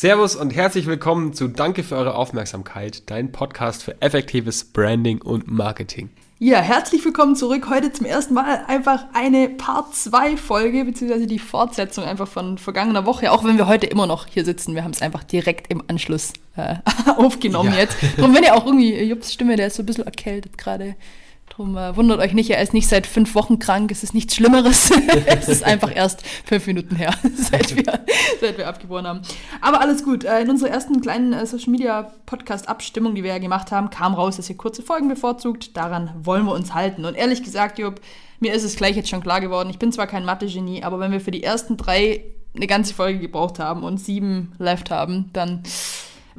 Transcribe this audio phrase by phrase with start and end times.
[0.00, 5.50] Servus und herzlich willkommen zu Danke für eure Aufmerksamkeit, dein Podcast für effektives Branding und
[5.50, 6.08] Marketing.
[6.38, 7.68] Ja, herzlich willkommen zurück.
[7.68, 13.06] Heute zum ersten Mal einfach eine Part 2 Folge, beziehungsweise die Fortsetzung einfach von vergangener
[13.06, 14.76] Woche, auch wenn wir heute immer noch hier sitzen.
[14.76, 16.76] Wir haben es einfach direkt im Anschluss äh,
[17.16, 17.80] aufgenommen ja.
[17.80, 17.96] jetzt.
[18.16, 20.94] Darum, wenn ihr auch irgendwie, Jups Stimme, der ist so ein bisschen erkältet gerade.
[21.58, 24.36] Drum äh, wundert euch nicht, er ist nicht seit fünf Wochen krank, es ist nichts
[24.36, 24.92] Schlimmeres.
[25.26, 27.98] es ist einfach erst fünf Minuten her, seit wir,
[28.40, 29.22] seit wir abgeboren haben.
[29.60, 30.22] Aber alles gut.
[30.22, 33.90] Äh, in unserer ersten kleinen äh, Social Media Podcast Abstimmung, die wir ja gemacht haben,
[33.90, 35.76] kam raus, dass ihr kurze Folgen bevorzugt.
[35.76, 37.04] Daran wollen wir uns halten.
[37.04, 38.00] Und ehrlich gesagt, Job,
[38.38, 39.68] mir ist es gleich jetzt schon klar geworden.
[39.68, 42.22] Ich bin zwar kein Mathe-Genie, aber wenn wir für die ersten drei
[42.54, 45.64] eine ganze Folge gebraucht haben und sieben left haben, dann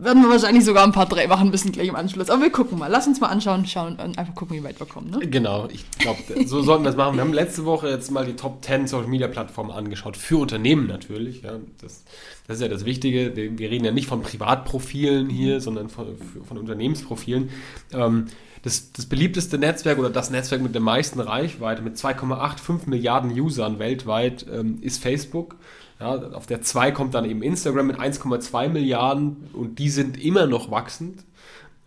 [0.04, 2.30] werden wir wahrscheinlich sogar ein paar drei machen müssen gleich im Anschluss.
[2.30, 2.88] Aber wir gucken mal.
[2.88, 5.10] Lass uns mal anschauen, schauen und einfach gucken, wie weit wir kommen.
[5.10, 5.20] Ne?
[5.20, 7.16] Genau, ich glaube, so sollten wir es machen.
[7.16, 10.18] Wir haben letzte Woche jetzt mal die Top 10 Social Media Plattformen angeschaut.
[10.18, 11.42] Für Unternehmen natürlich.
[11.42, 11.54] Ja.
[11.82, 12.04] Das,
[12.50, 13.36] das ist ja das Wichtige.
[13.36, 15.60] Wir reden ja nicht von Privatprofilen hier, mhm.
[15.60, 16.18] sondern von,
[16.48, 17.52] von Unternehmensprofilen.
[17.94, 18.26] Ähm,
[18.64, 23.78] das, das, beliebteste Netzwerk oder das Netzwerk mit der meisten Reichweite mit 2,85 Milliarden Usern
[23.78, 25.58] weltweit ähm, ist Facebook.
[26.00, 30.48] Ja, auf der 2 kommt dann eben Instagram mit 1,2 Milliarden und die sind immer
[30.48, 31.26] noch wachsend.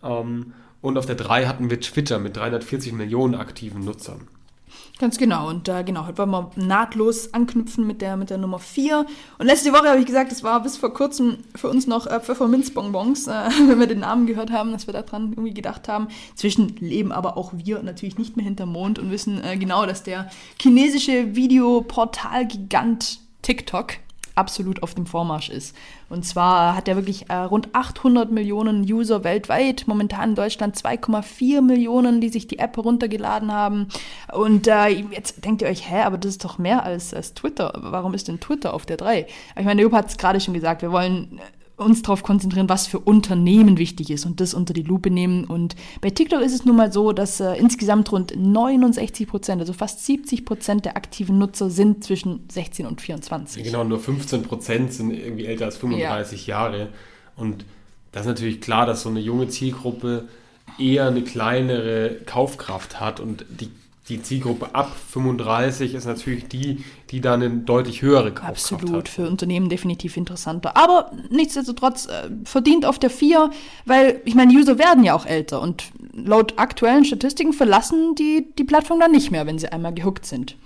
[0.01, 4.29] Ähm, und auf der 3 hatten wir Twitter mit 340 Millionen aktiven Nutzern.
[4.99, 5.49] Ganz genau.
[5.49, 9.05] Und äh, genau, heute wollen wir nahtlos anknüpfen mit der, mit der Nummer 4.
[9.39, 12.19] Und letzte Woche habe ich gesagt, es war bis vor kurzem für uns noch äh,
[12.19, 13.31] Pfefferminzbonbons, äh,
[13.67, 16.07] wenn wir den Namen gehört haben, dass wir daran irgendwie gedacht haben.
[16.35, 20.03] Zwischen leben aber auch wir natürlich nicht mehr hinterm Mond und wissen äh, genau, dass
[20.03, 20.29] der
[20.61, 23.95] chinesische Videoportal-Gigant TikTok
[24.35, 25.75] absolut auf dem Vormarsch ist.
[26.09, 31.61] Und zwar hat er wirklich äh, rund 800 Millionen User weltweit, momentan in Deutschland 2,4
[31.61, 33.87] Millionen, die sich die App heruntergeladen haben.
[34.31, 37.73] Und äh, jetzt denkt ihr euch, hä, aber das ist doch mehr als, als Twitter.
[37.77, 39.27] Warum ist denn Twitter auf der 3?
[39.57, 41.39] Ich meine, Jupp hat es gerade schon gesagt, wir wollen
[41.83, 45.45] uns darauf konzentrieren, was für Unternehmen wichtig ist und das unter die Lupe nehmen.
[45.45, 49.73] Und bei TikTok ist es nun mal so, dass äh, insgesamt rund 69 Prozent, also
[49.73, 53.63] fast 70 Prozent der aktiven Nutzer sind zwischen 16 und 24.
[53.63, 56.63] Genau, nur 15 Prozent sind irgendwie älter als 35 ja.
[56.65, 56.89] Jahre.
[57.35, 57.65] Und
[58.11, 60.27] das ist natürlich klar, dass so eine junge Zielgruppe
[60.79, 63.69] eher eine kleinere Kaufkraft hat und die
[64.09, 69.09] die Zielgruppe ab 35 ist natürlich die, die dann eine deutlich höhere Kaufkraft Absolut, hat.
[69.09, 70.75] für Unternehmen definitiv interessanter.
[70.75, 73.51] Aber nichtsdestotrotz äh, verdient auf der 4,
[73.85, 78.65] weil ich meine, User werden ja auch älter und laut aktuellen Statistiken verlassen die die
[78.65, 80.57] Plattform dann nicht mehr, wenn sie einmal gehuckt sind.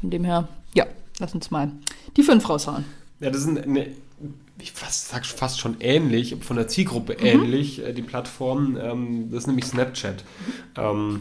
[0.00, 0.84] Von dem her, ja,
[1.18, 1.72] lass uns mal
[2.16, 2.84] die 5 raushauen.
[3.20, 3.86] Ja, das ist eine,
[4.58, 7.26] ich fast, sag fast schon ähnlich, von der Zielgruppe mhm.
[7.26, 8.76] ähnlich, äh, die Plattform.
[8.76, 10.24] Ähm, das ist nämlich Snapchat.
[10.76, 10.82] Mhm.
[10.82, 11.20] Ähm,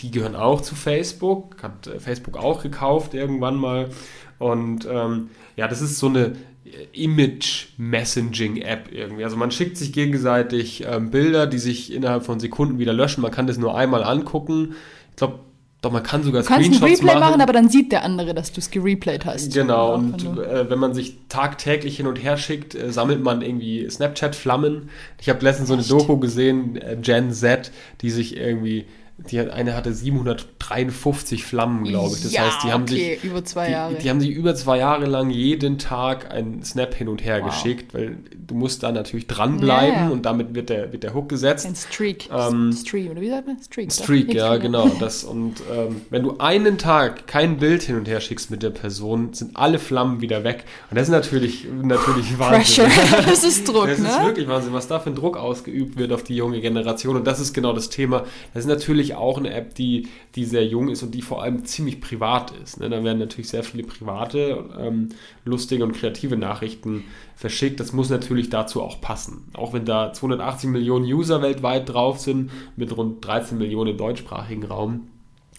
[0.00, 3.90] die gehören auch zu Facebook, hat äh, Facebook auch gekauft irgendwann mal.
[4.38, 9.24] Und ähm, ja, das ist so eine äh, Image-Messaging-App irgendwie.
[9.24, 13.22] Also man schickt sich gegenseitig ähm, Bilder, die sich innerhalb von Sekunden wieder löschen.
[13.22, 14.76] Man kann das nur einmal angucken.
[15.10, 15.40] Ich glaube,
[15.80, 17.30] doch, man kann sogar du kannst Screenshots ein Replay machen.
[17.30, 17.40] machen.
[17.40, 19.54] aber dann sieht der andere, dass du es gereplayt hast.
[19.54, 23.88] Genau, und äh, wenn man sich tagtäglich hin und her schickt, äh, sammelt man irgendwie
[23.88, 24.90] Snapchat-Flammen.
[25.20, 27.70] Ich habe letztens so eine Doku gesehen, äh, Gen Z,
[28.00, 28.86] die sich irgendwie
[29.18, 32.22] die eine hatte 753 Flammen, glaube ich.
[32.22, 33.94] Das ja, heißt, die haben okay, sich über zwei Jahre.
[33.94, 37.40] Die, die, haben sich über zwei Jahre lang jeden Tag einen Snap hin und her
[37.42, 37.50] wow.
[37.50, 40.10] geschickt, weil du musst da natürlich dranbleiben yeah.
[40.10, 41.66] und damit wird der, wird der Hook gesetzt.
[41.66, 42.28] Ein Streak.
[42.30, 43.62] Ähm, Streak, oder wie sagt man?
[43.62, 43.92] Streak.
[43.92, 44.88] Streak, ja, genau.
[45.00, 48.70] Das, und ähm, wenn du einen Tag kein Bild hin und her schickst mit der
[48.70, 50.64] Person, sind alle Flammen wieder weg.
[50.90, 52.86] Und das ist natürlich, natürlich Wahnsinn.
[52.86, 53.22] Pressure.
[53.26, 54.08] das ist Druck, das ne?
[54.08, 57.16] Ist wirklich Wahnsinn, was da für ein Druck ausgeübt wird auf die junge Generation.
[57.16, 58.24] Und das ist genau das Thema.
[58.52, 61.42] Das ist natürlich natürlich auch eine App, die, die sehr jung ist und die vor
[61.42, 62.80] allem ziemlich privat ist.
[62.80, 62.88] Ne?
[62.88, 65.10] Da werden natürlich sehr viele private, ähm,
[65.44, 67.04] lustige und kreative Nachrichten
[67.36, 67.80] verschickt.
[67.80, 69.50] Das muss natürlich dazu auch passen.
[69.54, 74.64] Auch wenn da 280 Millionen User weltweit drauf sind, mit rund 13 Millionen im deutschsprachigen
[74.64, 75.08] Raum,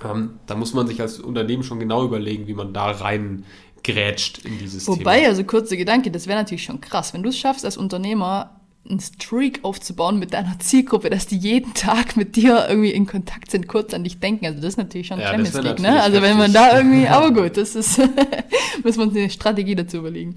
[0.03, 3.45] ähm, da muss man sich als Unternehmen schon genau überlegen, wie man da rein
[3.83, 5.11] grätscht in dieses Wobei, Thema.
[5.11, 8.59] Wobei, also kurzer Gedanke, das wäre natürlich schon krass, wenn du es schaffst als Unternehmer
[8.87, 13.51] einen Streak aufzubauen mit deiner Zielgruppe, dass die jeden Tag mit dir irgendwie in Kontakt
[13.51, 14.45] sind, kurz an dich denken.
[14.45, 16.01] Also das ist natürlich schon ja, Champions League, ne?
[16.01, 17.99] Also wenn man da irgendwie, aber gut, das ist,
[18.83, 20.35] müssen wir uns eine Strategie dazu überlegen.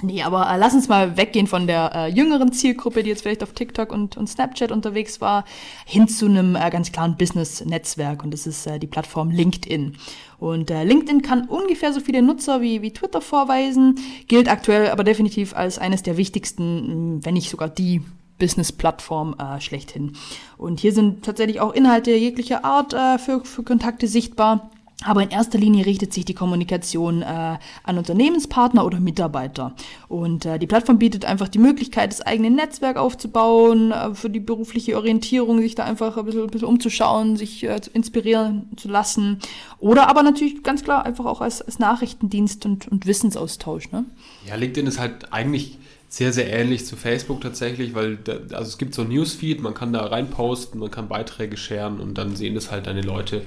[0.00, 3.42] Nee, aber äh, lass uns mal weggehen von der äh, jüngeren Zielgruppe, die jetzt vielleicht
[3.42, 5.44] auf TikTok und, und Snapchat unterwegs war,
[5.86, 9.96] hin zu einem äh, ganz klaren Business-Netzwerk und das ist äh, die Plattform LinkedIn.
[10.38, 13.98] Und äh, LinkedIn kann ungefähr so viele Nutzer wie, wie Twitter vorweisen,
[14.28, 18.00] gilt aktuell aber definitiv als eines der wichtigsten, wenn nicht sogar die
[18.38, 20.12] Business-Plattform äh, schlechthin.
[20.56, 24.70] Und hier sind tatsächlich auch Inhalte jeglicher Art äh, für, für Kontakte sichtbar.
[25.04, 29.74] Aber in erster Linie richtet sich die Kommunikation äh, an Unternehmenspartner oder Mitarbeiter.
[30.08, 34.40] Und äh, die Plattform bietet einfach die Möglichkeit, das eigene Netzwerk aufzubauen, äh, für die
[34.40, 38.88] berufliche Orientierung, sich da einfach ein bisschen, ein bisschen umzuschauen, sich äh, zu inspirieren zu
[38.88, 39.38] lassen.
[39.78, 43.92] Oder aber natürlich ganz klar einfach auch als, als Nachrichtendienst und, und Wissensaustausch.
[43.92, 44.04] Ne?
[44.48, 45.78] Ja, LinkedIn ist halt eigentlich
[46.08, 49.74] sehr, sehr ähnlich zu Facebook tatsächlich, weil da, also es gibt so ein Newsfeed, man
[49.74, 53.42] kann da reinposten, man kann Beiträge scheren und dann sehen das halt deine Leute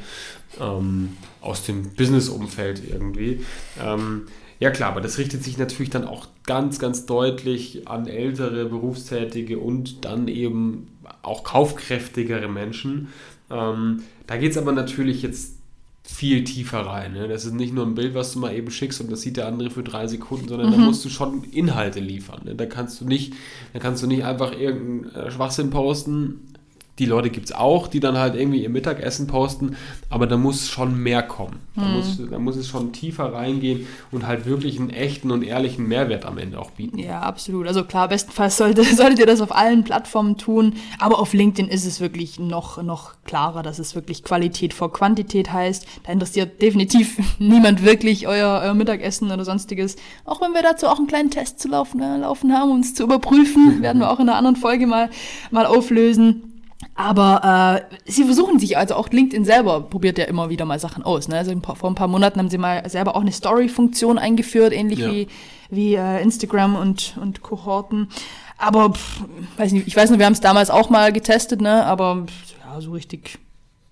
[0.60, 3.44] ähm, aus dem Business-Umfeld irgendwie.
[3.82, 4.28] Ähm,
[4.60, 9.58] ja klar, aber das richtet sich natürlich dann auch ganz, ganz deutlich an ältere Berufstätige
[9.58, 10.88] und dann eben
[11.24, 13.08] auch kaufkräftigere Menschen.
[13.50, 15.56] Ähm, da geht es aber natürlich jetzt
[16.04, 17.14] viel tiefer rein.
[17.14, 17.28] Ne?
[17.28, 19.48] Das ist nicht nur ein Bild, was du mal eben schickst und das sieht der
[19.48, 20.72] andere für drei Sekunden, sondern mhm.
[20.74, 22.42] da musst du schon Inhalte liefern.
[22.46, 22.56] Ne?
[22.56, 23.34] Da kannst du nicht,
[23.74, 26.51] da kannst du nicht einfach irgendeinen Schwachsinn posten,
[27.00, 29.76] die Leute gibt es auch, die dann halt irgendwie ihr Mittagessen posten,
[30.10, 31.60] aber da muss schon mehr kommen.
[31.76, 31.96] Da, mhm.
[31.96, 36.26] muss, da muss es schon tiefer reingehen und halt wirklich einen echten und ehrlichen Mehrwert
[36.26, 37.00] am Ende auch bieten.
[37.00, 37.66] Ja, absolut.
[37.66, 41.86] Also klar, bestenfalls sollte, solltet ihr das auf allen Plattformen tun, aber auf LinkedIn ist
[41.86, 45.88] es wirklich noch, noch klarer, dass es wirklich Qualität vor Quantität heißt.
[46.04, 49.96] Da interessiert definitiv niemand wirklich euer, euer Mittagessen oder sonstiges.
[50.26, 52.94] Auch wenn wir dazu auch einen kleinen Test zu laufen, äh, laufen haben, um es
[52.94, 55.10] zu überprüfen, werden wir auch in einer anderen Folge mal,
[55.52, 56.51] mal auflösen.
[56.96, 61.04] Aber äh, sie versuchen sich, also auch LinkedIn selber probiert ja immer wieder mal Sachen
[61.04, 61.28] aus.
[61.28, 61.38] Ne?
[61.38, 64.74] Also ein paar, vor ein paar Monaten haben sie mal selber auch eine Story-Funktion eingeführt,
[64.74, 65.12] ähnlich ja.
[65.12, 65.28] wie,
[65.70, 68.10] wie äh, Instagram und, und Kohorten.
[68.58, 69.24] Aber pff,
[69.58, 71.86] weiß nicht, ich weiß nur, wir haben es damals auch mal getestet, ne?
[71.86, 73.40] aber pff, ja, so richtig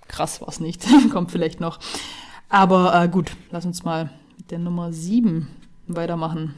[0.08, 0.86] krass war es nicht.
[1.12, 1.80] Kommt vielleicht noch.
[2.50, 5.48] Aber äh, gut, lass uns mal mit der Nummer 7
[5.88, 6.56] weitermachen,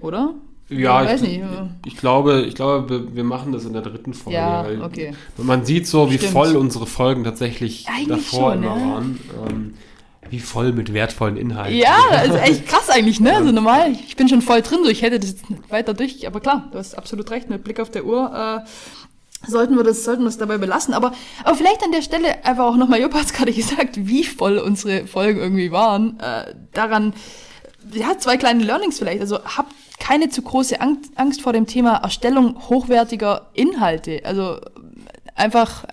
[0.00, 0.34] oder?
[0.68, 1.42] Ja, ich, ich,
[1.84, 4.36] ich, glaube, ich glaube, wir machen das in der dritten Folge.
[4.36, 5.14] Ja, okay.
[5.36, 6.32] Man sieht so, wie Stimmt.
[6.32, 8.90] voll unsere Folgen tatsächlich eigentlich davor schon, immer ne?
[8.92, 9.20] waren.
[9.48, 9.74] Ähm,
[10.28, 11.78] wie voll mit wertvollen Inhalten.
[11.78, 13.36] Ja, ist echt krass eigentlich, ne?
[13.36, 16.26] Also normal, ich bin schon voll drin, so ich hätte das jetzt nicht weiter durch,
[16.26, 20.02] aber klar, du hast absolut recht, mit Blick auf der Uhr äh, sollten wir das,
[20.02, 20.94] sollten wir es dabei belassen.
[20.94, 21.12] Aber,
[21.44, 24.58] aber vielleicht an der Stelle einfach auch nochmal, Jupp hat es gerade gesagt, wie voll
[24.58, 26.18] unsere Folgen irgendwie waren.
[26.20, 27.14] Äh, daran,
[27.92, 29.20] ja, zwei kleine Learnings vielleicht.
[29.20, 34.20] Also habt keine zu große Angst vor dem Thema Erstellung hochwertiger Inhalte.
[34.24, 34.58] Also
[35.34, 35.84] einfach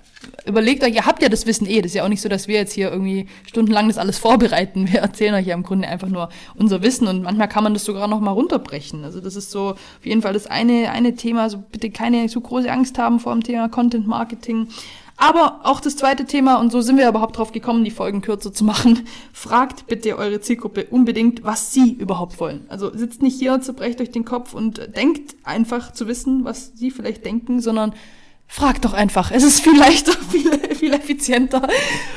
[0.45, 1.81] überlegt euch, ihr habt ja das Wissen eh.
[1.81, 4.91] Das ist ja auch nicht so, dass wir jetzt hier irgendwie stundenlang das alles vorbereiten.
[4.91, 7.85] Wir erzählen euch ja im Grunde einfach nur unser Wissen und manchmal kann man das
[7.85, 9.03] sogar noch mal runterbrechen.
[9.03, 11.43] Also das ist so auf jeden Fall das eine, eine Thema.
[11.43, 14.67] Also bitte keine zu große Angst haben vor dem Thema Content Marketing.
[15.23, 18.51] Aber auch das zweite Thema, und so sind wir überhaupt drauf gekommen, die Folgen kürzer
[18.51, 22.65] zu machen, fragt bitte eure Zielgruppe unbedingt, was sie überhaupt wollen.
[22.67, 26.91] Also sitzt nicht hier, zerbrecht euch den Kopf und denkt einfach zu wissen, was sie
[26.91, 27.93] vielleicht denken, sondern
[28.47, 29.31] fragt doch einfach.
[29.31, 31.69] Es ist viel leichter, viel, viel effizienter.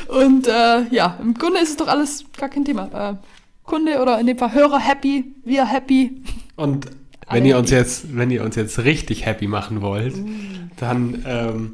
[0.09, 3.11] Und äh, ja, im Grunde ist es doch alles gar kein Thema.
[3.11, 3.15] Äh,
[3.63, 6.23] Kunde oder in dem Fall Hörer happy, wir happy.
[6.57, 6.89] Und
[7.31, 10.71] wenn ihr uns jetzt, wenn ihr uns jetzt richtig happy machen wollt, mm.
[10.77, 11.73] dann ähm,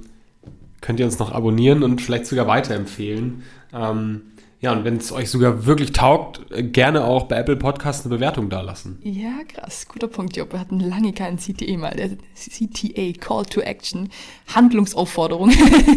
[0.82, 3.44] könnt ihr uns noch abonnieren und vielleicht sogar weiterempfehlen.
[3.73, 4.23] Ähm,
[4.62, 6.40] ja, und wenn es euch sogar wirklich taugt,
[6.73, 8.96] gerne auch bei Apple Podcasts eine Bewertung dalassen.
[9.02, 9.88] Ja, krass.
[9.88, 10.52] Guter Punkt, Job.
[10.52, 11.96] Wir hatten lange keinen CTA mal.
[11.96, 14.08] Der CTA, Call to Action,
[14.55, 15.50] Handlungsaufforderung.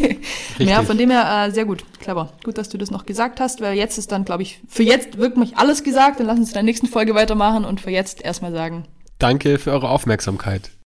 [0.57, 1.83] ja, von dem her äh, sehr gut.
[1.99, 2.33] Clever.
[2.43, 5.19] Gut, dass du das noch gesagt hast, weil jetzt ist dann, glaube ich, für jetzt
[5.19, 6.19] wirklich alles gesagt.
[6.19, 8.85] Dann lass uns in der nächsten Folge weitermachen und für jetzt erstmal sagen.
[9.19, 10.71] Danke für eure Aufmerksamkeit.